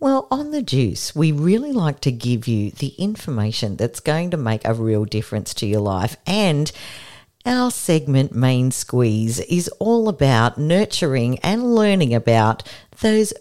Well, 0.00 0.28
on 0.30 0.50
the 0.50 0.62
juice, 0.62 1.14
we 1.14 1.30
really 1.30 1.72
like 1.72 2.00
to 2.00 2.10
give 2.10 2.48
you 2.48 2.70
the 2.70 2.94
information 2.96 3.76
that's 3.76 4.00
going 4.00 4.30
to 4.30 4.38
make 4.38 4.66
a 4.66 4.72
real 4.72 5.04
difference 5.04 5.52
to 5.54 5.66
your 5.66 5.82
life. 5.82 6.16
And 6.26 6.72
our 7.44 7.70
segment, 7.70 8.34
Main 8.34 8.70
Squeeze, 8.70 9.40
is 9.40 9.68
all 9.78 10.08
about 10.08 10.56
nurturing 10.56 11.38
and 11.40 11.74
learning 11.74 12.14
about 12.14 12.62
those 13.02 13.34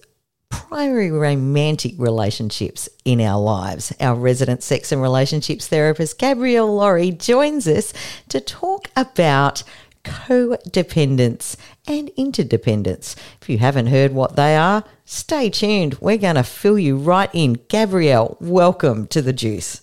primary 0.49 1.11
romantic 1.11 1.93
relationships 1.97 2.89
in 3.05 3.21
our 3.21 3.39
lives. 3.39 3.93
Our 4.01 4.15
resident 4.15 4.61
sex 4.61 4.91
and 4.91 5.01
relationships 5.01 5.65
therapist, 5.69 6.19
Gabrielle 6.19 6.75
Lawrie, 6.75 7.11
joins 7.11 7.69
us 7.69 7.93
to 8.27 8.41
talk 8.41 8.89
about 8.97 9.63
codependence 10.03 11.55
and 11.87 12.09
interdependence. 12.17 13.15
If 13.41 13.49
you 13.49 13.57
haven't 13.57 13.87
heard 13.87 14.13
what 14.13 14.35
they 14.35 14.55
are, 14.55 14.83
stay 15.05 15.49
tuned. 15.49 15.97
We're 15.99 16.17
going 16.17 16.35
to 16.35 16.43
fill 16.43 16.79
you 16.79 16.97
right 16.97 17.29
in. 17.33 17.59
Gabrielle, 17.67 18.37
welcome 18.39 19.07
to 19.07 19.21
the 19.21 19.33
juice. 19.33 19.81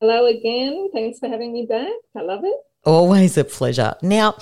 Hello 0.00 0.26
again. 0.26 0.88
Thanks 0.92 1.18
for 1.18 1.28
having 1.28 1.52
me 1.52 1.66
back. 1.66 1.92
I 2.16 2.22
love 2.22 2.44
it. 2.44 2.56
Always 2.84 3.36
a 3.36 3.44
pleasure. 3.44 3.94
Now, 4.02 4.36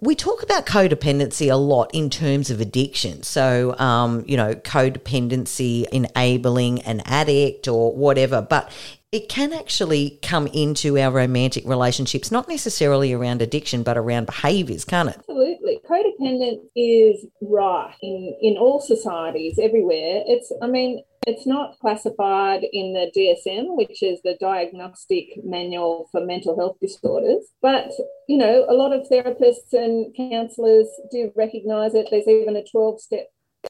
we 0.00 0.14
talk 0.14 0.42
about 0.42 0.66
codependency 0.66 1.50
a 1.50 1.56
lot 1.56 1.90
in 1.94 2.10
terms 2.10 2.50
of 2.50 2.60
addiction. 2.60 3.22
So, 3.22 3.78
um, 3.78 4.24
you 4.26 4.36
know, 4.36 4.54
codependency 4.54 5.86
enabling 5.88 6.82
an 6.82 7.02
addict 7.04 7.68
or 7.68 7.94
whatever. 7.94 8.42
But 8.42 8.70
it 9.12 9.28
can 9.28 9.52
actually 9.52 10.18
come 10.22 10.46
into 10.48 10.98
our 10.98 11.10
romantic 11.10 11.64
relationships, 11.66 12.30
not 12.30 12.48
necessarily 12.48 13.12
around 13.12 13.40
addiction, 13.40 13.82
but 13.82 13.96
around 13.96 14.26
behaviours, 14.26 14.84
can't 14.84 15.08
it? 15.08 15.16
Absolutely. 15.16 15.80
Codependence 15.88 16.60
is 16.74 17.24
right 17.40 17.94
in, 18.02 18.36
in 18.42 18.56
all 18.56 18.80
societies, 18.80 19.58
everywhere. 19.62 20.22
It's, 20.26 20.52
I 20.60 20.66
mean, 20.66 21.02
it's 21.26 21.46
not 21.46 21.78
classified 21.80 22.64
in 22.72 22.92
the 22.92 23.10
DSM, 23.14 23.76
which 23.76 24.00
is 24.02 24.20
the 24.22 24.36
Diagnostic 24.40 25.44
Manual 25.44 26.08
for 26.12 26.24
Mental 26.24 26.56
Health 26.56 26.76
Disorders. 26.80 27.48
But, 27.60 27.90
you 28.28 28.38
know, 28.38 28.64
a 28.68 28.74
lot 28.74 28.92
of 28.92 29.08
therapists 29.08 29.72
and 29.72 30.14
counsellors 30.16 30.86
do 31.10 31.32
recognise 31.34 31.94
it. 31.94 32.06
There's 32.10 32.28
even 32.28 32.54
a 32.54 32.64
12 32.64 33.00
step 33.00 33.26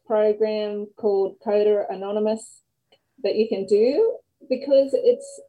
program 0.06 0.86
called 0.96 1.36
Coda 1.42 1.86
Anonymous 1.88 2.60
that 3.22 3.36
you 3.36 3.48
can 3.48 3.64
do 3.64 4.18
because 4.50 4.90
it's 4.92 5.40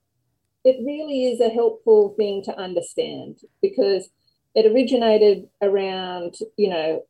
it 0.64 0.78
really 0.86 1.26
is 1.26 1.40
a 1.42 1.50
helpful 1.50 2.14
thing 2.18 2.42
to 2.44 2.58
understand 2.58 3.40
because 3.62 4.10
it 4.56 4.66
originated 4.66 5.48
around, 5.62 6.36
you 6.58 6.70
know, 6.70 7.04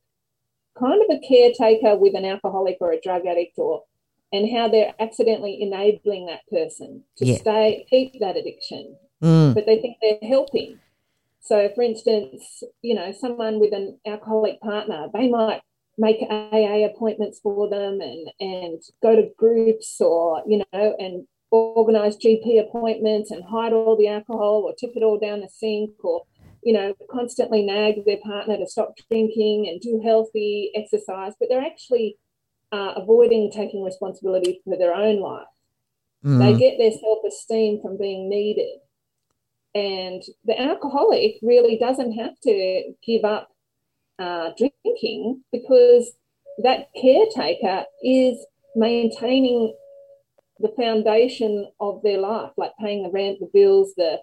kind 0.78 1.02
of 1.02 1.16
a 1.16 1.28
caretaker 1.28 1.96
with 1.98 2.16
an 2.16 2.26
alcoholic 2.26 2.78
or 2.82 2.92
a 2.92 3.02
drug 3.02 3.26
addict 3.26 3.58
or 3.58 3.84
and 4.32 4.50
how 4.56 4.68
they're 4.68 4.94
accidentally 5.00 5.62
enabling 5.62 6.26
that 6.26 6.42
person 6.52 7.04
to 7.18 7.26
yeah. 7.26 7.38
stay 7.38 7.86
keep 7.90 8.20
that 8.20 8.36
addiction 8.36 8.96
mm. 9.22 9.54
but 9.54 9.66
they 9.66 9.80
think 9.80 9.98
they're 10.02 10.30
helping 10.30 10.80
so 11.40 11.70
for 11.76 11.84
instance 11.84 12.64
you 12.82 12.94
know 12.94 13.12
someone 13.12 13.60
with 13.60 13.74
an 13.74 13.98
alcoholic 14.06 14.60
partner 14.62 15.08
they 15.14 15.30
might 15.30 15.62
make 15.98 16.18
aa 16.30 16.86
appointments 16.86 17.40
for 17.42 17.70
them 17.70 18.00
and 18.02 18.28
and 18.40 18.82
go 19.02 19.16
to 19.16 19.30
groups 19.38 20.00
or 20.00 20.44
you 20.48 20.58
know 20.60 20.96
and 21.00 21.26
organize 21.50 22.18
gp 22.18 22.60
appointments 22.60 23.32
and 23.32 23.44
hide 23.46 23.72
all 23.72 23.96
the 23.98 24.08
alcohol 24.08 24.64
or 24.66 24.74
tip 24.76 24.92
it 24.96 25.04
all 25.04 25.18
down 25.18 25.40
the 25.40 25.50
sink 25.50 25.92
or 26.04 26.24
you 26.64 26.74
know 26.74 26.94
constantly 27.10 27.66
nag 27.66 28.04
their 28.06 28.18
partner 28.18 28.58
to 28.58 28.68
stop 28.68 28.94
drinking 29.10 29.68
and 29.68 29.80
do 29.80 30.02
healthy 30.04 30.72
exercise 30.76 31.34
but 31.40 31.48
they're 31.50 31.62
actually 31.66 32.18
uh, 32.72 32.94
avoiding 32.96 33.52
taking 33.52 33.84
responsibility 33.84 34.62
for 34.64 34.78
their 34.78 34.94
own 34.94 35.20
life. 35.20 35.48
Mm. 36.24 36.40
They 36.40 36.60
get 36.60 36.78
their 36.78 36.92
self 36.92 37.20
esteem 37.28 37.82
from 37.82 37.98
being 37.98 38.30
needed. 38.30 38.80
And 39.76 40.24
the 40.46 40.60
alcoholic 40.60 41.36
really 41.42 41.78
doesn't 41.78 42.14
have 42.14 42.40
to 42.42 42.94
give 43.06 43.24
up 43.24 43.50
uh, 44.18 44.52
drinking 44.58 45.44
because 45.52 46.12
that 46.64 46.88
caretaker 47.00 47.86
is 48.04 48.44
maintaining 48.76 49.76
the 50.60 50.74
foundation 50.76 51.68
of 51.80 52.02
their 52.02 52.18
life, 52.18 52.52
like 52.58 52.72
paying 52.80 53.04
the 53.04 53.12
rent, 53.12 53.40
the 53.40 53.50
bills, 53.54 53.94
the 53.96 54.20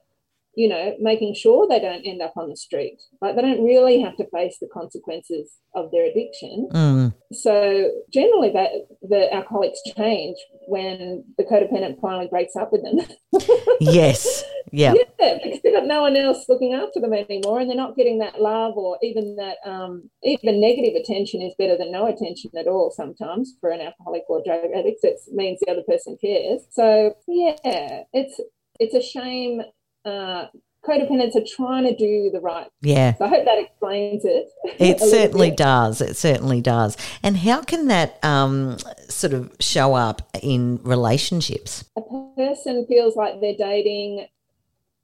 you 0.57 0.69
know, 0.69 0.95
making 1.01 1.35
sure 1.35 1.67
they 1.67 1.81
don't 1.81 2.07
end 2.07 2.23
up 2.23 2.35
on 2.37 2.49
the 2.49 2.57
street. 2.57 3.01
Like 3.21 3.37
they 3.37 3.43
don't 3.43 3.65
really 3.65 4.01
have 4.01 4.17
to 4.17 4.29
face 4.31 4.59
the 4.61 4.69
consequences 4.73 5.53
of 5.75 5.91
their 5.91 6.05
addiction. 6.05 6.69
Mm. 6.73 7.15
So 7.33 7.91
generally, 8.13 8.51
that 8.51 8.71
the 9.03 9.33
alcoholics 9.33 9.81
change 9.97 10.37
when 10.67 11.25
the 11.39 11.45
codependent 11.45 12.01
finally 12.01 12.29
breaks 12.29 12.57
up 12.57 12.71
with 12.73 12.83
them. 12.83 13.01
yes. 13.81 14.45
Yeah. 14.73 14.95
Yeah, 15.21 15.39
because 15.43 15.61
they've 15.63 15.73
got 15.73 15.87
no 15.87 16.03
one 16.03 16.17
else 16.17 16.47
looking 16.49 16.75
after 16.75 17.01
them 17.01 17.13
anymore, 17.13 17.61
and 17.61 17.69
they're 17.69 17.77
not 17.77 17.97
getting 17.97 18.19
that 18.19 18.41
love 18.41 18.77
or 18.77 18.99
even 19.03 19.37
that 19.37 19.57
um, 19.65 20.11
even 20.23 20.61
negative 20.61 20.95
attention 21.01 21.43
is 21.43 21.55
better 21.59 21.77
than 21.77 21.93
no 21.93 22.07
attention 22.07 22.51
at 22.59 22.67
all. 22.67 22.91
Sometimes 22.91 23.55
for 23.61 23.71
an 23.71 23.81
alcoholic 23.81 24.25
or 24.29 24.43
drug 24.45 24.71
addict, 24.75 25.01
it 25.03 25.21
means 25.33 25.61
the 25.61 25.71
other 25.71 25.85
person 25.87 26.17
cares. 26.21 26.63
So 26.71 27.15
yeah, 27.29 28.03
it's 28.13 28.41
it's 28.81 28.95
a 28.95 29.03
shame 29.03 29.63
uh, 30.05 30.47
codependents 30.87 31.35
are 31.35 31.45
trying 31.57 31.85
to 31.85 31.97
do 31.97 32.31
the 32.33 32.41
right. 32.41 32.69
Yeah. 32.83 33.15
So 33.15 33.25
I 33.25 33.29
hope 33.29 33.45
that 33.45 33.59
explains 33.59 34.25
it. 34.25 34.49
It 34.81 35.01
certainly 35.01 35.51
does. 35.51 36.01
It 36.01 36.17
certainly 36.17 36.61
does. 36.61 36.97
And 37.23 37.37
how 37.37 37.63
can 37.63 37.87
that 37.89 38.19
um, 38.25 38.77
sort 39.09 39.33
of 39.33 39.55
show 39.61 39.95
up 39.95 40.23
in 40.43 40.81
relationships? 40.83 41.85
A 41.97 42.03
person 42.37 42.87
feels 42.87 43.17
like 43.17 43.41
they're 43.41 43.57
dating 43.57 44.27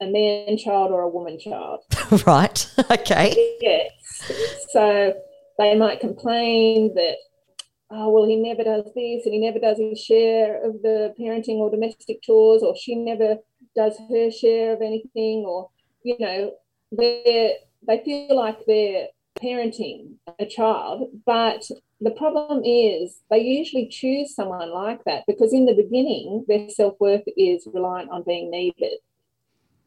a 0.00 0.06
man 0.06 0.56
child 0.56 0.90
or 0.90 1.02
a 1.02 1.08
woman 1.08 1.38
child. 1.38 1.80
right. 2.26 2.66
Okay. 2.90 3.56
Yes. 3.60 3.92
So 4.72 5.14
they 5.58 5.74
might 5.76 6.00
complain 6.00 6.94
that 6.94 7.16
oh, 7.90 8.10
well, 8.10 8.26
he 8.26 8.36
never 8.36 8.64
does 8.64 8.84
this 8.94 9.24
and 9.24 9.34
he 9.34 9.40
never 9.40 9.58
does 9.58 9.78
his 9.78 10.00
share 10.00 10.64
of 10.64 10.82
the 10.82 11.14
parenting 11.18 11.56
or 11.56 11.70
domestic 11.70 12.22
chores, 12.22 12.62
or 12.62 12.74
she 12.76 12.94
never 12.94 13.36
does 13.76 13.98
her 14.08 14.30
share 14.30 14.72
of 14.74 14.82
anything, 14.82 15.44
or 15.46 15.70
you 16.02 16.16
know, 16.18 16.52
they 16.92 17.56
they 17.86 18.02
feel 18.04 18.36
like 18.36 18.58
they're 18.66 19.08
parenting 19.42 20.14
a 20.38 20.46
child, 20.46 21.08
but 21.24 21.68
the 22.00 22.10
problem 22.10 22.62
is 22.64 23.20
they 23.30 23.38
usually 23.38 23.88
choose 23.88 24.34
someone 24.34 24.72
like 24.72 25.04
that 25.04 25.24
because 25.26 25.52
in 25.52 25.66
the 25.66 25.74
beginning 25.74 26.44
their 26.48 26.68
self-worth 26.70 27.24
is 27.36 27.66
reliant 27.72 28.10
on 28.10 28.22
being 28.22 28.50
needed. 28.50 28.98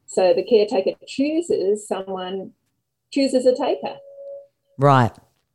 So 0.06 0.32
the 0.34 0.44
caretaker 0.44 0.96
chooses 1.06 1.86
someone 1.86 2.52
chooses 3.10 3.46
a 3.46 3.54
taker. 3.54 3.96
Right. 4.78 5.12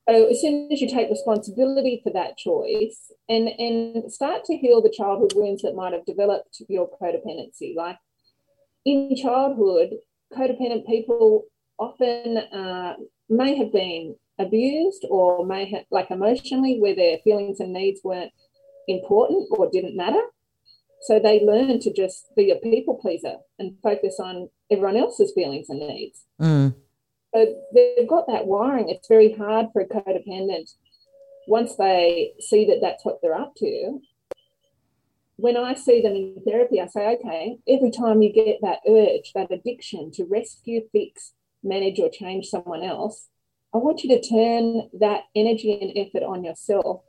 So 0.10 0.26
as 0.26 0.42
soon 0.42 0.72
as 0.72 0.82
you 0.82 0.90
take 0.90 1.10
responsibility 1.10 2.02
for 2.04 2.12
that 2.14 2.38
choice 2.38 3.12
and 3.28 3.48
and 3.48 4.12
start 4.12 4.44
to 4.46 4.58
heal 4.58 4.82
the 4.82 4.94
childhood 4.96 5.34
wounds 5.36 5.62
that 5.62 5.76
might 5.76 5.94
have 5.94 6.06
developed 6.06 6.62
your 6.68 6.90
codependency, 6.90 7.76
like 7.76 7.98
in 8.86 9.16
childhood, 9.16 9.90
codependent 10.34 10.86
people 10.88 11.46
often 11.78 12.38
uh, 12.38 12.96
may 13.30 13.56
have 13.58 13.72
been 13.72 14.16
abused 14.38 15.06
or 15.10 15.46
may 15.46 15.70
have, 15.70 15.84
like 15.92 16.12
emotionally, 16.12 16.80
where 16.80 16.96
their 16.96 17.18
feelings 17.24 17.60
and 17.60 17.74
needs 17.74 18.02
weren't 18.04 18.32
important 18.88 19.48
or 19.52 19.70
didn't 19.70 19.96
matter. 19.96 20.22
So 21.02 21.20
they 21.20 21.40
learn 21.42 21.80
to 21.80 21.94
just 21.94 22.26
be 22.36 22.52
a 22.52 22.58
people 22.58 22.96
pleaser 22.96 23.36
and 23.58 23.78
focus 23.82 24.20
on 24.20 24.50
everyone 24.70 24.98
else's 24.98 25.32
feelings 25.34 25.70
and 25.70 25.80
needs. 25.80 26.26
Mm. 26.42 26.76
So 27.34 27.56
they've 27.74 28.08
got 28.08 28.28
that 28.28 28.48
wiring. 28.48 28.90
It's 28.90 29.08
very 29.08 29.34
hard 29.34 29.68
for 29.72 29.82
a 29.82 29.88
codependent 29.88 30.74
once 31.48 31.76
they 31.78 32.34
see 32.40 32.66
that 32.66 32.80
that's 32.82 33.06
what 33.06 33.20
they're 33.22 33.34
up 33.34 33.54
to 33.58 34.00
when 35.39 35.56
I 35.56 35.74
see 35.74 36.01
them 36.01 36.15
in 36.15 36.36
therapy, 36.45 36.81
I 36.81 36.88
say, 36.88 37.15
okay, 37.15 37.57
every 37.68 37.91
time 37.91 38.21
you 38.21 38.33
get 38.33 38.57
that 38.62 38.80
urge, 38.86 39.31
that 39.33 39.51
addiction 39.51 40.12
to 40.13 40.25
rescue, 40.25 40.81
fix, 40.91 41.33
manage, 41.63 41.97
or 42.00 42.09
change 42.09 42.47
someone 42.47 42.83
else, 42.83 43.27
I 43.74 43.77
want 43.77 44.03
you 44.03 44.09
to 44.09 44.21
turn 44.21 44.89
that 45.00 45.24
energy 45.36 45.80
and 45.80 45.91
effort 45.95 46.25
on 46.25 46.44
yourself 46.44 47.03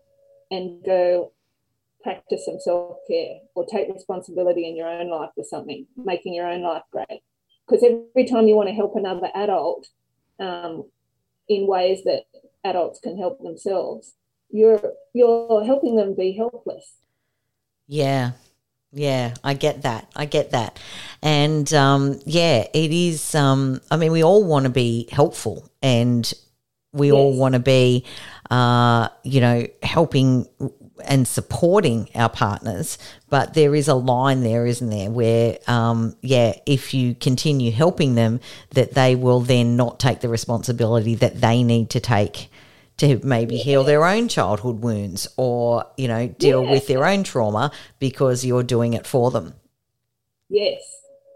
and 0.48 0.84
go 0.84 1.32
practice 2.04 2.44
some 2.46 2.60
self 2.60 2.98
care 3.08 3.38
or 3.56 3.66
take 3.66 3.92
responsibility 3.92 4.68
in 4.68 4.76
your 4.76 4.88
own 4.88 5.10
life 5.10 5.30
for 5.34 5.42
something, 5.42 5.86
making 5.96 6.34
your 6.34 6.46
own 6.46 6.62
life 6.62 6.82
great. 6.92 7.22
Because 7.66 7.82
every 7.82 8.28
time 8.28 8.46
you 8.46 8.54
want 8.54 8.68
to 8.68 8.74
help 8.74 8.94
another 8.94 9.28
adult 9.34 9.88
um, 10.38 10.84
in 11.48 11.66
ways 11.66 12.04
that 12.04 12.24
adults 12.62 13.00
can 13.00 13.18
help 13.18 13.42
themselves, 13.42 14.14
you're 14.50 14.92
you're 15.14 15.64
helping 15.64 15.96
them 15.96 16.14
be 16.14 16.32
helpless 16.32 16.94
yeah. 17.90 18.32
Yeah, 18.92 19.34
I 19.44 19.54
get 19.54 19.82
that. 19.82 20.10
I 20.16 20.25
get 20.25 20.50
that. 20.50 20.81
And 21.22 21.72
um, 21.75 22.20
yeah, 22.25 22.66
it 22.75 22.90
is. 22.90 23.34
Um, 23.34 23.81
I 23.90 23.96
mean, 23.96 24.10
we 24.10 24.25
all 24.25 24.44
want 24.44 24.64
to 24.64 24.70
be 24.70 25.08
helpful 25.12 25.70
and 25.81 26.32
we 26.92 27.08
yes. 27.08 27.14
all 27.14 27.37
want 27.37 27.54
to 27.54 27.60
be, 27.60 28.04
uh, 28.50 29.08
you 29.22 29.40
know, 29.40 29.66
helping 29.82 30.48
and 31.04 31.26
supporting 31.26 32.08
our 32.14 32.28
partners, 32.28 32.98
but 33.28 33.54
there 33.54 33.75
is 33.75 33.88
a 33.88 33.94
line 33.94 34.42
there, 34.42 34.66
isn't 34.66 34.90
there, 34.90 35.10
where, 35.10 35.58
um, 35.66 36.16
yeah, 36.20 36.52
if 36.66 36.92
you 36.92 37.14
continue 37.14 37.70
helping 37.70 38.16
them, 38.16 38.40
that 38.70 38.94
they 38.94 39.14
will 39.14 39.40
then 39.40 39.76
not 39.76 39.98
take 39.98 40.20
the 40.20 40.28
responsibility 40.28 41.14
that 41.14 41.40
they 41.40 41.62
need 41.62 41.90
to 41.90 42.00
take 42.00 42.50
to 43.00 43.19
maybe 43.25 43.56
yeah. 43.56 43.64
heal 43.64 43.85
their 43.85 44.05
own 44.05 44.29
childhood 44.29 44.81
wounds 44.81 45.29
or, 45.37 45.85
you 45.97 46.08
know, 46.08 46.29
deal 46.29 46.64
yeah. 46.64 46.70
with 46.70 46.87
their 46.87 47.06
own 47.06 47.25
trauma 47.25 47.70
because 47.99 48.44
you're 48.44 48.62
doing 48.62 48.93
it 48.94 49.06
for 49.06 49.31
them. 49.31 49.55
Yes. 50.49 50.81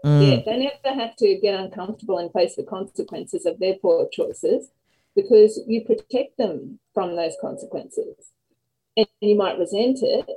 Mm. 0.05 0.29
Yeah, 0.29 0.43
they 0.45 0.57
never 0.83 0.99
have 0.99 1.15
to 1.17 1.39
get 1.41 1.59
uncomfortable 1.59 2.19
and 2.19 2.31
face 2.31 2.55
the 2.55 2.63
consequences 2.63 3.45
of 3.45 3.59
their 3.59 3.75
poor 3.81 4.07
choices 4.11 4.69
because 5.15 5.59
you 5.67 5.83
protect 5.83 6.37
them 6.37 6.79
from 6.93 7.15
those 7.15 7.33
consequences 7.41 8.15
and 8.95 9.07
you 9.19 9.35
might 9.35 9.57
resent 9.57 9.99
it 10.01 10.29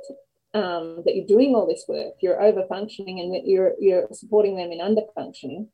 um, 0.53 1.03
that 1.05 1.15
you're 1.15 1.27
doing 1.27 1.55
all 1.55 1.67
this 1.67 1.85
work, 1.87 2.15
you're 2.21 2.41
over 2.41 2.63
functioning, 2.67 3.19
and 3.19 3.33
that 3.33 3.45
you're 3.45 3.73
you're 3.79 4.07
supporting 4.11 4.57
them 4.57 4.71
in 4.71 4.81
under 4.81 5.01
functioning. 5.13 5.67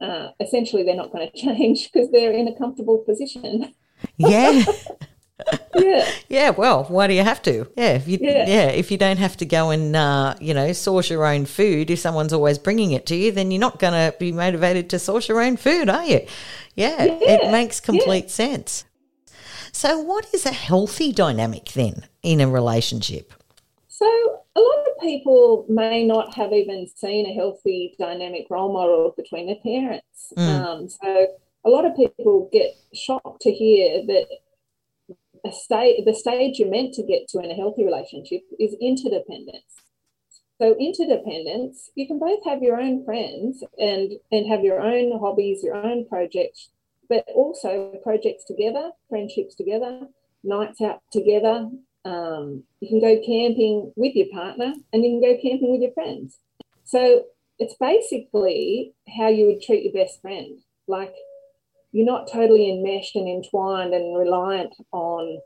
Uh, 0.00 0.28
essentially, 0.40 0.82
they're 0.82 0.96
not 0.96 1.12
going 1.12 1.28
to 1.34 1.36
change 1.36 1.90
because 1.92 2.10
they're 2.10 2.32
in 2.32 2.48
a 2.48 2.56
comfortable 2.56 2.98
position. 2.98 3.74
Yeah. 4.18 4.64
yeah. 5.76 6.10
Yeah. 6.28 6.50
Well, 6.50 6.84
why 6.84 7.06
do 7.06 7.14
you 7.14 7.22
have 7.22 7.40
to? 7.42 7.66
Yeah. 7.76 7.94
If 7.94 8.08
you, 8.08 8.18
yeah. 8.20 8.46
yeah. 8.46 8.68
If 8.68 8.90
you 8.90 8.98
don't 8.98 9.18
have 9.18 9.36
to 9.38 9.46
go 9.46 9.70
and, 9.70 9.94
uh, 9.94 10.34
you 10.40 10.54
know, 10.54 10.72
source 10.72 11.10
your 11.10 11.24
own 11.24 11.46
food, 11.46 11.90
if 11.90 11.98
someone's 11.98 12.32
always 12.32 12.58
bringing 12.58 12.92
it 12.92 13.06
to 13.06 13.16
you, 13.16 13.32
then 13.32 13.50
you're 13.50 13.60
not 13.60 13.78
going 13.78 13.92
to 13.92 14.16
be 14.18 14.32
motivated 14.32 14.90
to 14.90 14.98
source 14.98 15.28
your 15.28 15.40
own 15.40 15.56
food, 15.56 15.88
are 15.88 16.04
you? 16.04 16.26
Yeah. 16.74 17.04
yeah. 17.04 17.18
It 17.20 17.50
makes 17.50 17.80
complete 17.80 18.24
yeah. 18.24 18.30
sense. 18.30 18.84
So, 19.72 19.98
what 20.00 20.26
is 20.34 20.46
a 20.46 20.52
healthy 20.52 21.12
dynamic 21.12 21.66
then 21.72 22.06
in 22.22 22.40
a 22.40 22.48
relationship? 22.48 23.32
So, 23.86 24.06
a 24.56 24.60
lot 24.60 24.86
of 24.88 25.00
people 25.00 25.66
may 25.68 26.04
not 26.04 26.34
have 26.34 26.52
even 26.52 26.86
seen 26.96 27.26
a 27.26 27.34
healthy 27.34 27.94
dynamic 27.98 28.46
role 28.50 28.72
model 28.72 29.14
between 29.16 29.46
their 29.46 29.56
parents. 29.56 30.32
Mm. 30.36 30.64
Um, 30.64 30.88
so, 30.88 31.28
a 31.68 31.70
lot 31.70 31.84
of 31.84 31.94
people 31.94 32.48
get 32.50 32.74
shocked 32.94 33.42
to 33.42 33.52
hear 33.52 34.04
that 34.06 34.26
a 35.44 35.52
state, 35.52 36.04
the 36.06 36.14
stage 36.14 36.58
you're 36.58 36.70
meant 36.70 36.94
to 36.94 37.02
get 37.02 37.28
to 37.28 37.40
in 37.40 37.50
a 37.50 37.54
healthy 37.54 37.84
relationship 37.84 38.40
is 38.58 38.74
interdependence. 38.80 39.74
So 40.60 40.74
interdependence, 40.80 41.90
you 41.94 42.06
can 42.06 42.18
both 42.18 42.42
have 42.44 42.62
your 42.62 42.80
own 42.80 43.04
friends 43.04 43.62
and 43.78 44.12
and 44.32 44.48
have 44.48 44.64
your 44.64 44.80
own 44.80 45.18
hobbies, 45.20 45.62
your 45.62 45.76
own 45.76 46.08
projects, 46.08 46.70
but 47.08 47.24
also 47.34 47.92
projects 48.02 48.44
together, 48.44 48.90
friendships 49.08 49.54
together, 49.54 50.08
nights 50.42 50.80
out 50.80 51.02
together. 51.12 51.70
Um, 52.04 52.64
you 52.80 52.88
can 52.88 53.00
go 53.00 53.20
camping 53.24 53.92
with 53.94 54.16
your 54.16 54.28
partner 54.32 54.72
and 54.92 55.04
you 55.04 55.10
can 55.10 55.20
go 55.20 55.40
camping 55.40 55.70
with 55.70 55.82
your 55.82 55.92
friends. 55.92 56.38
So 56.84 57.24
it's 57.58 57.76
basically 57.78 58.94
how 59.16 59.28
you 59.28 59.46
would 59.46 59.62
treat 59.62 59.84
your 59.84 59.92
best 59.92 60.22
friend. 60.22 60.58
Like 60.88 61.14
you're 61.92 62.06
not 62.06 62.30
totally 62.30 62.70
enmeshed 62.70 63.16
and 63.16 63.28
entwined 63.28 63.94
and 63.94 64.16
reliant 64.16 64.74
on 64.92 65.38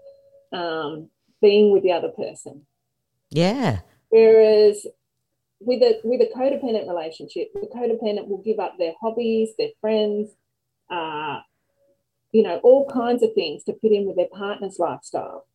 um, 0.52 1.08
being 1.40 1.72
with 1.72 1.82
the 1.82 1.92
other 1.92 2.08
person. 2.08 2.66
Yeah. 3.30 3.80
Whereas 4.08 4.86
with 5.60 5.82
a 5.82 6.00
with 6.04 6.20
a 6.20 6.30
codependent 6.36 6.88
relationship, 6.88 7.52
the 7.54 7.68
codependent 7.74 8.28
will 8.28 8.42
give 8.42 8.58
up 8.58 8.76
their 8.78 8.92
hobbies, 9.00 9.50
their 9.56 9.70
friends, 9.80 10.30
uh, 10.90 11.40
you 12.32 12.42
know, 12.42 12.58
all 12.58 12.88
kinds 12.88 13.22
of 13.22 13.32
things 13.34 13.64
to 13.64 13.78
fit 13.78 13.92
in 13.92 14.06
with 14.06 14.16
their 14.16 14.28
partner's 14.32 14.78
lifestyle. 14.78 15.46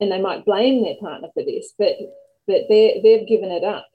And 0.00 0.10
they 0.10 0.20
might 0.20 0.44
blame 0.44 0.82
their 0.82 0.96
partner 0.96 1.28
for 1.32 1.44
this, 1.44 1.72
but 1.78 1.92
but 2.46 2.62
they 2.68 3.00
they've 3.02 3.28
given 3.28 3.50
it 3.50 3.64
up. 3.64 3.86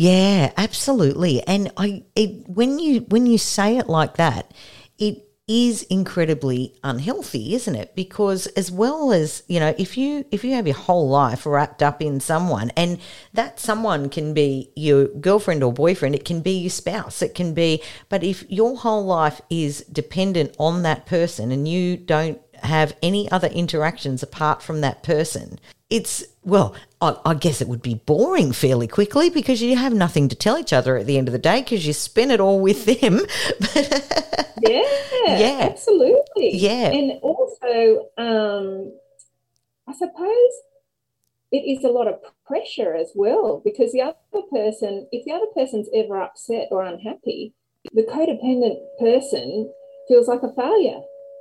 Yeah, 0.00 0.52
absolutely. 0.56 1.42
And 1.46 1.72
I 1.76 2.04
it, 2.16 2.48
when 2.48 2.78
you 2.78 3.00
when 3.10 3.26
you 3.26 3.36
say 3.36 3.76
it 3.76 3.86
like 3.86 4.16
that, 4.16 4.50
it 4.96 5.26
is 5.46 5.82
incredibly 5.90 6.74
unhealthy, 6.82 7.54
isn't 7.54 7.74
it? 7.74 7.94
Because 7.94 8.46
as 8.48 8.70
well 8.70 9.12
as, 9.12 9.42
you 9.46 9.60
know, 9.60 9.74
if 9.76 9.98
you 9.98 10.24
if 10.30 10.42
you 10.42 10.54
have 10.54 10.66
your 10.66 10.76
whole 10.76 11.10
life 11.10 11.44
wrapped 11.44 11.82
up 11.82 12.00
in 12.00 12.18
someone 12.18 12.70
and 12.78 12.98
that 13.34 13.60
someone 13.60 14.08
can 14.08 14.32
be 14.32 14.72
your 14.74 15.06
girlfriend 15.08 15.62
or 15.62 15.70
boyfriend, 15.70 16.14
it 16.14 16.24
can 16.24 16.40
be 16.40 16.52
your 16.52 16.70
spouse, 16.70 17.20
it 17.20 17.34
can 17.34 17.52
be 17.52 17.82
but 18.08 18.24
if 18.24 18.50
your 18.50 18.78
whole 18.78 19.04
life 19.04 19.42
is 19.50 19.84
dependent 19.92 20.56
on 20.58 20.80
that 20.82 21.04
person 21.04 21.52
and 21.52 21.68
you 21.68 21.98
don't 21.98 22.40
have 22.64 22.96
any 23.02 23.30
other 23.30 23.48
interactions 23.48 24.22
apart 24.22 24.62
from 24.62 24.80
that 24.80 25.02
person, 25.02 25.58
it's 25.90 26.24
well, 26.44 26.74
I, 27.00 27.16
I, 27.24 27.34
guess 27.34 27.60
it 27.60 27.68
would 27.68 27.82
be 27.82 27.94
boring 27.94 28.52
fairly 28.52 28.86
quickly 28.86 29.28
because 29.28 29.60
you 29.60 29.76
have 29.76 29.92
nothing 29.92 30.28
to 30.28 30.36
tell 30.36 30.56
each 30.56 30.72
other 30.72 30.96
at 30.96 31.06
the 31.06 31.18
end 31.18 31.28
of 31.28 31.32
the 31.32 31.38
day 31.38 31.60
because 31.60 31.86
you 31.86 31.92
spend 31.92 32.32
it 32.32 32.40
all 32.40 32.60
with 32.60 32.86
them. 32.86 33.20
yeah, 34.62 34.82
yeah, 35.26 35.58
absolutely. 35.62 36.56
Yeah, 36.56 36.90
and 36.92 37.18
also, 37.22 38.08
um, 38.16 38.92
I 39.86 39.92
suppose 39.92 40.50
it 41.52 41.58
is 41.58 41.84
a 41.84 41.88
lot 41.88 42.06
of 42.06 42.20
pressure 42.46 42.94
as 42.94 43.10
well 43.14 43.60
because 43.64 43.92
the 43.92 44.02
other 44.02 44.46
person, 44.50 45.08
if 45.10 45.24
the 45.24 45.32
other 45.32 45.46
person's 45.54 45.88
ever 45.92 46.20
upset 46.20 46.68
or 46.70 46.84
unhappy, 46.84 47.52
the 47.92 48.02
codependent 48.02 48.78
person 48.98 49.70
feels 50.06 50.28
like 50.28 50.42
a 50.42 50.54
failure. 50.54 51.00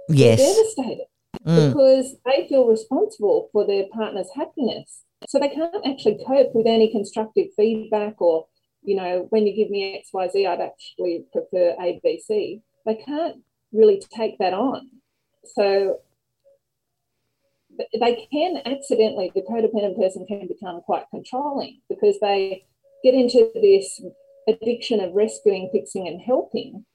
Yes, 0.10 0.40
They're 0.40 0.56
devastated 0.56 1.06
mm. 1.46 1.70
because 1.70 2.16
they 2.26 2.48
feel 2.48 2.68
responsible 2.68 3.50
for 3.52 3.66
their 3.66 3.86
partner's 3.94 4.30
happiness. 4.36 5.04
So 5.28 5.40
they 5.40 5.50
can't 5.50 5.86
actually 5.86 6.24
cope 6.26 6.56
with 6.56 6.66
any 6.66 6.92
constructive 6.92 7.48
feedback 7.56 8.22
or, 8.22 8.48
you 8.84 8.96
know, 8.96 9.28
when 9.30 9.46
you 9.46 9.56
give 9.56 9.70
me 9.70 10.04
XYZ, 10.14 10.48
I'd 10.48 10.62
actually 10.62 11.26
prefer 11.32 11.76
ABC. 11.80 12.62
They 12.86 12.96
can't 12.96 13.38
really 13.74 14.02
take 14.16 14.38
that 14.40 14.54
on. 14.54 14.90
So 15.44 16.00
they 18.00 18.28
can 18.32 18.62
accidentally, 18.66 19.32
the 19.36 19.42
codependent 19.42 19.98
person 19.98 20.26
can 20.26 20.48
become 20.48 20.82
quite 20.82 21.04
controlling 21.12 21.82
because 21.90 22.20
they 22.20 22.66
get 23.04 23.14
into 23.14 23.52
this 23.56 24.02
addiction 24.48 25.00
of 25.00 25.14
rescuing, 25.14 25.70
fixing, 25.72 26.08
and 26.08 26.22
helping 26.22 26.86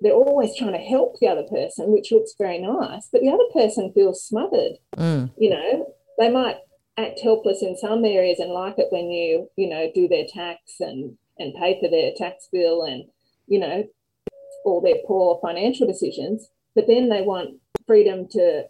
they're 0.00 0.12
always 0.12 0.56
trying 0.56 0.72
to 0.72 0.78
help 0.78 1.18
the 1.20 1.28
other 1.28 1.44
person, 1.44 1.92
which 1.92 2.10
looks 2.10 2.34
very 2.38 2.58
nice, 2.58 3.08
but 3.12 3.20
the 3.20 3.28
other 3.28 3.44
person 3.52 3.92
feels 3.92 4.24
smothered. 4.24 4.78
Mm. 4.96 5.30
You 5.36 5.50
know, 5.50 5.94
they 6.18 6.30
might 6.30 6.56
act 6.96 7.20
helpless 7.20 7.62
in 7.62 7.76
some 7.76 8.04
areas 8.04 8.38
and 8.38 8.50
like 8.50 8.78
it 8.78 8.88
when 8.90 9.10
you, 9.10 9.48
you 9.56 9.68
know, 9.68 9.90
do 9.94 10.08
their 10.08 10.26
tax 10.28 10.60
and, 10.80 11.16
and 11.38 11.54
pay 11.54 11.78
for 11.80 11.90
their 11.90 12.12
tax 12.16 12.48
bill 12.52 12.82
and, 12.82 13.04
you 13.46 13.58
know, 13.58 13.84
all 14.64 14.80
their 14.80 14.96
poor 15.06 15.38
financial 15.42 15.86
decisions. 15.86 16.48
But 16.74 16.86
then 16.86 17.08
they 17.08 17.22
want 17.22 17.56
freedom 17.86 18.26
to 18.30 18.64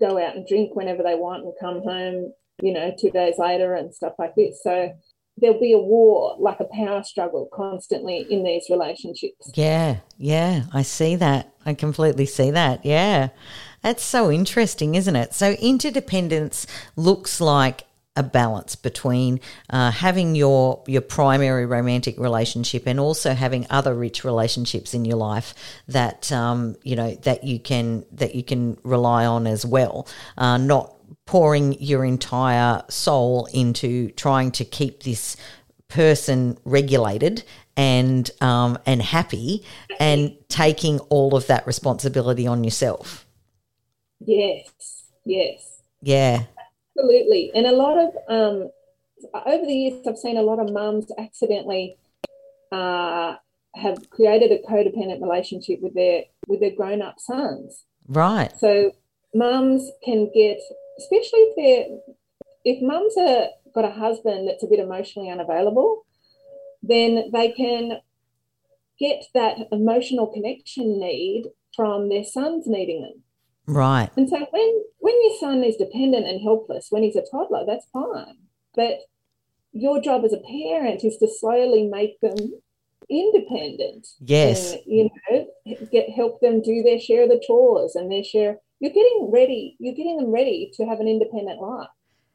go 0.00 0.18
out 0.18 0.36
and 0.36 0.46
drink 0.46 0.74
whenever 0.74 1.02
they 1.02 1.14
want 1.14 1.44
and 1.44 1.52
come 1.60 1.82
home, 1.82 2.32
you 2.62 2.72
know, 2.72 2.94
two 2.98 3.10
days 3.10 3.34
later 3.38 3.74
and 3.74 3.94
stuff 3.94 4.14
like 4.18 4.34
this. 4.36 4.62
So 4.62 4.92
there'll 5.38 5.60
be 5.60 5.72
a 5.72 5.78
war, 5.78 6.36
like 6.38 6.60
a 6.60 6.64
power 6.64 7.02
struggle 7.02 7.48
constantly 7.52 8.26
in 8.30 8.42
these 8.42 8.66
relationships. 8.70 9.50
Yeah, 9.54 9.98
yeah, 10.18 10.64
I 10.72 10.82
see 10.82 11.16
that. 11.16 11.52
I 11.64 11.74
completely 11.74 12.26
see 12.26 12.50
that. 12.50 12.84
Yeah. 12.84 13.28
That's 13.82 14.02
so 14.02 14.30
interesting, 14.32 14.94
isn't 14.94 15.14
it? 15.14 15.34
So, 15.34 15.52
interdependence 15.52 16.66
looks 16.96 17.40
like 17.40 17.86
a 18.16 18.22
balance 18.22 18.74
between 18.74 19.40
uh, 19.68 19.90
having 19.90 20.34
your 20.34 20.82
your 20.86 21.02
primary 21.02 21.66
romantic 21.66 22.18
relationship 22.18 22.84
and 22.86 22.98
also 22.98 23.34
having 23.34 23.66
other 23.68 23.94
rich 23.94 24.24
relationships 24.24 24.94
in 24.94 25.04
your 25.04 25.18
life 25.18 25.54
that 25.86 26.32
um, 26.32 26.76
you 26.82 26.96
know 26.96 27.14
that 27.22 27.44
you 27.44 27.60
can 27.60 28.04
that 28.12 28.34
you 28.34 28.42
can 28.42 28.78
rely 28.82 29.26
on 29.26 29.46
as 29.46 29.66
well. 29.66 30.08
Uh, 30.38 30.56
not 30.56 30.95
pouring 31.26 31.74
your 31.80 32.04
entire 32.04 32.82
soul 32.88 33.46
into 33.52 34.10
trying 34.12 34.50
to 34.52 34.64
keep 34.64 35.02
this 35.02 35.36
person 35.88 36.58
regulated 36.64 37.44
and 37.76 38.30
um, 38.40 38.78
and 38.86 39.02
happy 39.02 39.64
and 40.00 40.36
taking 40.48 40.98
all 41.00 41.36
of 41.36 41.46
that 41.48 41.66
responsibility 41.66 42.46
on 42.46 42.64
yourself. 42.64 43.26
Yes, 44.20 44.70
yes, 45.24 45.82
yeah, 46.00 46.44
absolutely. 46.96 47.50
And 47.54 47.66
a 47.66 47.72
lot 47.72 47.98
of 47.98 48.14
um, 48.28 48.70
over 49.44 49.66
the 49.66 49.74
years, 49.74 50.06
I've 50.06 50.16
seen 50.16 50.36
a 50.36 50.42
lot 50.42 50.58
of 50.58 50.72
mums 50.72 51.10
accidentally 51.18 51.98
uh, 52.72 53.36
have 53.74 54.10
created 54.10 54.52
a 54.52 54.58
codependent 54.58 55.20
relationship 55.20 55.80
with 55.82 55.94
their 55.94 56.24
with 56.46 56.60
their 56.60 56.70
grown 56.70 57.02
up 57.02 57.18
sons. 57.18 57.84
Right. 58.08 58.56
So 58.58 58.92
mums 59.34 59.90
can 60.04 60.30
get 60.32 60.58
especially 60.98 61.40
if 61.40 61.56
they're 61.56 61.98
if 62.64 62.82
mums 62.82 63.16
are 63.16 63.48
got 63.74 63.84
a 63.84 63.92
husband 63.92 64.48
that's 64.48 64.64
a 64.64 64.66
bit 64.66 64.80
emotionally 64.80 65.30
unavailable, 65.30 66.04
then 66.82 67.30
they 67.32 67.52
can 67.52 68.00
get 68.98 69.24
that 69.34 69.58
emotional 69.70 70.26
connection 70.26 70.98
need 70.98 71.44
from 71.76 72.08
their 72.08 72.24
sons 72.24 72.66
needing 72.66 73.02
them. 73.02 73.22
Right. 73.66 74.10
And 74.16 74.28
so 74.28 74.38
when 74.50 74.84
when 74.98 75.14
your 75.22 75.38
son 75.38 75.62
is 75.62 75.76
dependent 75.76 76.26
and 76.26 76.40
helpless 76.40 76.88
when 76.90 77.02
he's 77.02 77.16
a 77.16 77.24
toddler, 77.30 77.64
that's 77.66 77.86
fine. 77.92 78.36
But 78.74 78.98
your 79.72 80.00
job 80.00 80.24
as 80.24 80.32
a 80.32 80.38
parent 80.38 81.04
is 81.04 81.16
to 81.18 81.28
slowly 81.28 81.84
make 81.84 82.18
them 82.20 82.36
independent. 83.10 84.08
Yes. 84.20 84.72
And, 84.72 84.80
you 84.86 85.10
know, 85.30 85.46
get 85.92 86.10
help 86.10 86.40
them 86.40 86.62
do 86.62 86.82
their 86.82 86.98
share 86.98 87.24
of 87.24 87.28
the 87.28 87.42
chores 87.46 87.94
and 87.94 88.10
their 88.10 88.24
share. 88.24 88.58
You're 88.80 88.92
getting 88.92 89.30
ready. 89.32 89.76
You're 89.78 89.94
getting 89.94 90.18
them 90.18 90.30
ready 90.30 90.70
to 90.74 90.86
have 90.86 91.00
an 91.00 91.08
independent 91.08 91.60
life. 91.60 91.88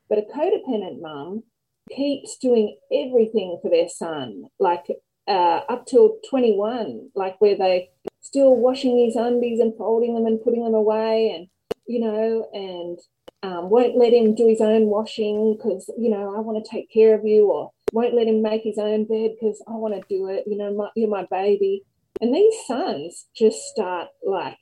But 0.09 0.19
a 0.19 0.23
codependent 0.23 1.01
mum 1.01 1.43
keeps 1.89 2.37
doing 2.37 2.77
everything 2.91 3.59
for 3.61 3.69
their 3.69 3.89
son, 3.89 4.45
like 4.59 4.85
uh, 5.27 5.61
up 5.69 5.85
till 5.85 6.17
21, 6.29 7.11
like 7.15 7.39
where 7.39 7.57
they 7.57 7.89
still 8.19 8.55
washing 8.55 8.97
his 8.97 9.15
undies 9.15 9.59
and 9.59 9.75
folding 9.77 10.15
them 10.15 10.25
and 10.25 10.41
putting 10.41 10.63
them 10.63 10.73
away, 10.73 11.31
and 11.35 11.47
you 11.87 11.99
know, 11.99 12.49
and 12.53 12.99
um, 13.43 13.69
won't 13.69 13.97
let 13.97 14.13
him 14.13 14.35
do 14.35 14.47
his 14.47 14.61
own 14.61 14.87
washing 14.87 15.55
because 15.55 15.89
you 15.97 16.09
know 16.09 16.35
I 16.35 16.39
want 16.39 16.63
to 16.63 16.69
take 16.69 16.91
care 16.91 17.15
of 17.15 17.25
you, 17.25 17.51
or 17.51 17.71
won't 17.93 18.15
let 18.15 18.27
him 18.27 18.41
make 18.41 18.63
his 18.63 18.77
own 18.77 19.05
bed 19.05 19.31
because 19.39 19.63
I 19.67 19.71
want 19.71 19.93
to 19.93 20.01
do 20.09 20.27
it. 20.27 20.43
You 20.47 20.57
know, 20.57 20.73
my, 20.73 20.89
you're 20.95 21.09
my 21.09 21.27
baby, 21.29 21.83
and 22.19 22.33
these 22.33 22.55
sons 22.67 23.27
just 23.35 23.59
start 23.59 24.09
like 24.25 24.57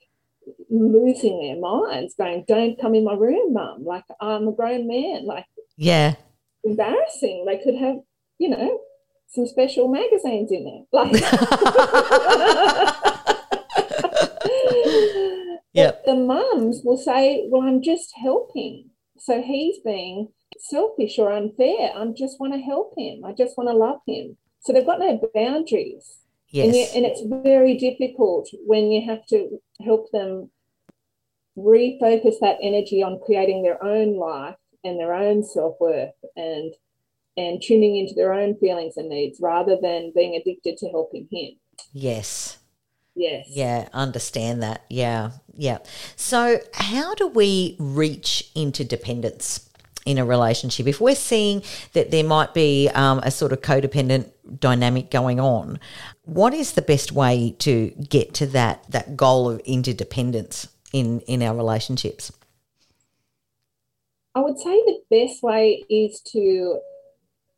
losing 0.70 1.40
their 1.42 1.60
minds, 1.60 2.16
going, 2.18 2.46
"Don't 2.48 2.80
come 2.80 2.96
in 2.96 3.04
my 3.04 3.14
room, 3.14 3.54
mum. 3.54 3.84
Like 3.86 4.06
I'm 4.22 4.48
a 4.48 4.52
grown 4.52 4.88
man. 4.88 5.26
Like 5.26 5.46
yeah, 5.78 6.16
embarrassing. 6.64 7.46
They 7.46 7.58
could 7.58 7.76
have, 7.76 7.98
you 8.38 8.50
know, 8.50 8.80
some 9.28 9.48
special 9.48 9.88
magazines 9.88 10.52
in 10.52 10.66
there. 10.66 10.84
Like 10.92 11.12
Yep. 15.74 16.06
the 16.06 16.16
mums 16.16 16.82
will 16.84 16.98
say, 16.98 17.46
Well, 17.50 17.62
I'm 17.62 17.82
just 17.82 18.12
helping. 18.22 18.90
So 19.18 19.42
he's 19.42 19.78
being 19.80 20.30
selfish 20.58 21.20
or 21.20 21.32
unfair. 21.32 21.92
I 21.96 22.06
just 22.18 22.40
want 22.40 22.54
to 22.54 22.60
help 22.60 22.94
him. 22.98 23.24
I 23.24 23.34
just 23.34 23.58
want 23.58 23.70
to 23.70 23.76
love 23.76 24.00
him. 24.08 24.38
So 24.62 24.74
they've 24.74 24.86
got 24.86 25.00
no 25.00 25.20
boundaries. 25.34 26.19
And, 26.54 26.74
you, 26.74 26.80
yes, 26.80 26.96
and 26.96 27.06
it's 27.06 27.22
very 27.26 27.78
difficult 27.78 28.50
when 28.66 28.92
you 28.92 29.08
have 29.08 29.26
to 29.28 29.60
help 29.84 30.12
them 30.12 30.50
refocus 31.58 32.40
that 32.42 32.58
energy 32.62 33.04
on 33.04 33.20
creating 33.26 33.64
their 33.64 33.84
own 33.84 34.18
life 34.18 34.56
and 34.84 35.00
their 35.00 35.14
own 35.14 35.44
self-worth 35.44 36.14
and 36.36 36.74
and 37.38 37.62
tuning 37.62 37.96
into 37.96 38.14
their 38.16 38.34
own 38.34 38.56
feelings 38.58 38.98
and 38.98 39.10
needs 39.10 39.40
rather 39.42 39.78
than 39.82 40.12
being 40.14 40.36
addicted 40.36 40.78
to 40.78 40.90
helping 40.90 41.28
him. 41.32 41.52
yes. 41.94 42.58
Yes. 43.16 43.48
Yeah, 43.50 43.90
understand 43.92 44.64
that. 44.64 44.86
Yeah, 44.90 45.32
yeah. 45.58 45.80
So, 46.16 46.60
how 46.74 47.16
do 47.16 47.28
we 47.28 47.76
reach 47.78 48.50
interdependence 48.56 49.69
in 50.10 50.18
a 50.18 50.26
relationship? 50.26 50.88
If 50.88 51.00
we're 51.00 51.14
seeing 51.14 51.62
that 51.94 52.10
there 52.10 52.24
might 52.24 52.56
be 52.56 52.90
um, 52.96 53.20
a 53.20 53.30
sort 53.30 53.54
of 53.54 53.62
codependent 53.62 54.32
dynamic 54.60 55.12
going 55.12 55.40
on, 55.40 55.80
what 56.24 56.54
is 56.54 56.74
the 56.74 56.82
best 56.82 57.12
way 57.12 57.56
to 57.60 57.90
get 58.10 58.34
to 58.36 58.48
that 58.48 58.90
that 58.90 59.16
goal 59.16 59.50
of 59.50 59.60
interdependence 59.66 60.68
in 60.92 61.20
in 61.22 61.44
our 61.44 61.56
relationships? 61.56 62.32
I 64.34 64.42
would 64.42 64.58
say 64.58 64.72
the 64.72 65.02
best 65.12 65.44
way 65.44 65.84
is 65.90 66.22
to 66.32 66.80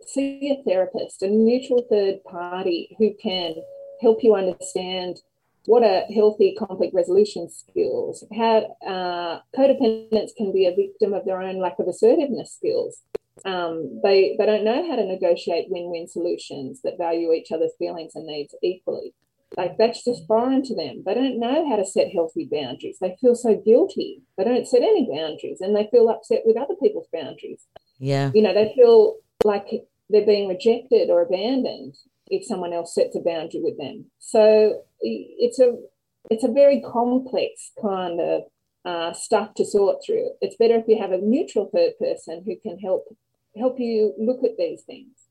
see 0.05 0.51
a 0.51 0.63
therapist, 0.63 1.21
a 1.21 1.29
neutral 1.29 1.85
third 1.89 2.23
party 2.25 2.95
who 2.97 3.13
can 3.21 3.55
help 4.01 4.23
you 4.23 4.35
understand 4.35 5.21
what 5.65 5.83
are 5.83 6.03
healthy 6.13 6.55
conflict 6.57 6.93
resolution 6.93 7.49
skills, 7.49 8.23
how 8.35 8.75
uh, 8.85 9.39
codependents 9.57 10.35
can 10.35 10.51
be 10.51 10.65
a 10.65 10.75
victim 10.75 11.13
of 11.13 11.25
their 11.25 11.41
own 11.41 11.59
lack 11.59 11.79
of 11.79 11.87
assertiveness 11.87 12.53
skills. 12.53 13.01
Um, 13.45 13.99
they, 14.03 14.35
they 14.37 14.45
don't 14.45 14.63
know 14.63 14.87
how 14.87 14.95
to 14.95 15.05
negotiate 15.05 15.69
win 15.69 15.89
win 15.89 16.07
solutions 16.07 16.81
that 16.83 16.97
value 16.97 17.31
each 17.33 17.51
other's 17.51 17.73
feelings 17.79 18.13
and 18.15 18.25
needs 18.25 18.55
equally. 18.61 19.13
Like 19.57 19.77
that's 19.77 20.03
just 20.03 20.25
foreign 20.27 20.63
to 20.63 20.75
them. 20.75 21.03
They 21.05 21.13
don't 21.13 21.39
know 21.39 21.69
how 21.69 21.75
to 21.75 21.85
set 21.85 22.13
healthy 22.13 22.47
boundaries. 22.49 22.97
They 23.01 23.17
feel 23.19 23.35
so 23.35 23.55
guilty. 23.55 24.21
They 24.37 24.45
don't 24.45 24.67
set 24.67 24.81
any 24.81 25.09
boundaries 25.13 25.59
and 25.59 25.75
they 25.75 25.89
feel 25.91 26.09
upset 26.09 26.43
with 26.45 26.57
other 26.57 26.75
people's 26.81 27.07
boundaries. 27.11 27.65
Yeah, 27.99 28.31
You 28.33 28.41
know, 28.41 28.53
they 28.53 28.73
feel 28.75 29.17
like 29.43 29.67
they're 30.09 30.25
being 30.25 30.47
rejected 30.47 31.09
or 31.09 31.21
abandoned 31.21 31.95
if 32.27 32.45
someone 32.45 32.73
else 32.73 32.95
sets 32.95 33.15
a 33.15 33.19
boundary 33.19 33.61
with 33.61 33.77
them. 33.77 34.05
So 34.19 34.83
it's 35.01 35.59
a 35.59 35.75
it's 36.29 36.43
a 36.43 36.51
very 36.51 36.81
complex 36.81 37.71
kind 37.81 38.19
of 38.19 38.41
uh, 38.85 39.13
stuff 39.13 39.53
to 39.55 39.65
sort 39.65 39.97
through. 40.05 40.29
It's 40.41 40.55
better 40.55 40.75
if 40.75 40.87
you 40.87 40.99
have 40.99 41.11
a 41.11 41.17
neutral 41.17 41.69
third 41.73 41.93
person 41.99 42.43
who 42.45 42.55
can 42.57 42.79
help 42.79 43.05
help 43.57 43.79
you 43.79 44.13
look 44.17 44.43
at 44.43 44.57
these 44.57 44.81
things. 44.83 45.21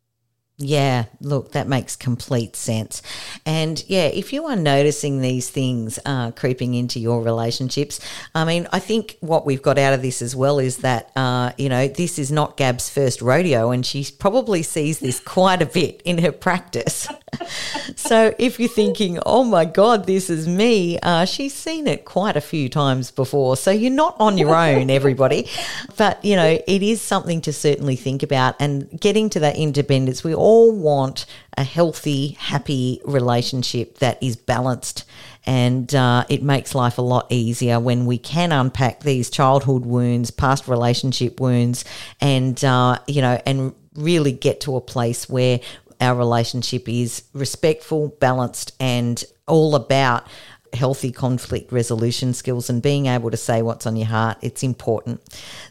Yeah, 0.62 1.06
look, 1.22 1.52
that 1.52 1.68
makes 1.68 1.96
complete 1.96 2.54
sense. 2.54 3.00
And 3.46 3.82
yeah, 3.88 4.08
if 4.08 4.30
you 4.30 4.44
are 4.44 4.56
noticing 4.56 5.22
these 5.22 5.48
things 5.48 5.98
uh, 6.04 6.32
creeping 6.32 6.74
into 6.74 7.00
your 7.00 7.22
relationships, 7.22 7.98
I 8.34 8.44
mean, 8.44 8.68
I 8.70 8.78
think 8.78 9.16
what 9.20 9.46
we've 9.46 9.62
got 9.62 9.78
out 9.78 9.94
of 9.94 10.02
this 10.02 10.20
as 10.20 10.36
well 10.36 10.58
is 10.58 10.78
that, 10.78 11.12
uh, 11.16 11.52
you 11.56 11.70
know, 11.70 11.88
this 11.88 12.18
is 12.18 12.30
not 12.30 12.58
Gab's 12.58 12.90
first 12.90 13.22
rodeo 13.22 13.70
and 13.70 13.86
she 13.86 14.06
probably 14.18 14.62
sees 14.62 14.98
this 14.98 15.18
quite 15.18 15.62
a 15.62 15.66
bit 15.66 16.02
in 16.04 16.18
her 16.18 16.30
practice. 16.30 17.08
so 18.00 18.34
if 18.38 18.58
you're 18.58 18.68
thinking, 18.68 19.18
oh 19.26 19.44
my 19.44 19.64
God, 19.64 20.06
this 20.06 20.30
is 20.30 20.48
me, 20.48 20.98
uh, 21.00 21.26
she's 21.26 21.54
seen 21.54 21.86
it 21.86 22.04
quite 22.04 22.36
a 22.36 22.40
few 22.40 22.68
times 22.68 23.10
before. 23.10 23.56
So 23.56 23.70
you're 23.70 23.92
not 23.92 24.16
on 24.18 24.38
your 24.38 24.54
own, 24.54 24.88
everybody. 25.00 25.48
But, 25.96 26.24
you 26.24 26.34
know, 26.34 26.58
it 26.66 26.82
is 26.82 27.02
something 27.02 27.40
to 27.42 27.52
certainly 27.52 27.96
think 27.96 28.22
about. 28.22 28.56
And 28.58 28.98
getting 28.98 29.28
to 29.30 29.40
that 29.40 29.56
independence, 29.56 30.24
we 30.24 30.34
all 30.34 30.72
want 30.72 31.26
a 31.56 31.62
healthy, 31.62 32.38
happy 32.40 33.02
relationship 33.04 33.98
that 33.98 34.20
is 34.22 34.34
balanced. 34.34 35.04
And 35.44 35.94
uh, 35.94 36.24
it 36.28 36.42
makes 36.42 36.74
life 36.74 36.98
a 36.98 37.02
lot 37.02 37.26
easier 37.30 37.78
when 37.78 38.06
we 38.06 38.18
can 38.18 38.50
unpack 38.50 39.00
these 39.00 39.30
childhood 39.30 39.84
wounds, 39.84 40.30
past 40.30 40.68
relationship 40.68 41.38
wounds, 41.38 41.84
and, 42.20 42.62
uh, 42.64 42.98
you 43.06 43.20
know, 43.20 43.40
and 43.44 43.74
really 43.94 44.32
get 44.32 44.60
to 44.62 44.76
a 44.76 44.80
place 44.80 45.28
where 45.28 45.60
our 46.00 46.14
relationship 46.16 46.88
is 46.88 47.24
respectful, 47.32 48.16
balanced, 48.20 48.74
and 48.80 49.22
all 49.46 49.74
about 49.74 50.26
healthy 50.72 51.10
conflict 51.10 51.72
resolution 51.72 52.32
skills 52.32 52.70
and 52.70 52.80
being 52.80 53.06
able 53.06 53.30
to 53.30 53.36
say 53.36 53.62
what's 53.62 53.86
on 53.86 53.96
your 53.96 54.06
heart. 54.06 54.38
It's 54.40 54.62
important. 54.62 55.20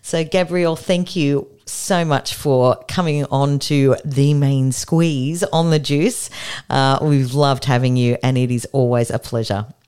So, 0.01 0.23
Gabrielle, 0.23 0.75
thank 0.75 1.15
you 1.15 1.47
so 1.65 2.03
much 2.03 2.33
for 2.33 2.75
coming 2.87 3.25
on 3.25 3.59
to 3.59 3.95
the 4.03 4.33
main 4.33 4.71
squeeze 4.71 5.43
on 5.43 5.69
the 5.69 5.79
juice. 5.79 6.29
Uh, 6.69 6.99
we've 7.01 7.33
loved 7.33 7.65
having 7.65 7.95
you, 7.95 8.17
and 8.23 8.37
it 8.37 8.51
is 8.51 8.65
always 8.71 9.09
a 9.09 9.19
pleasure. 9.19 9.67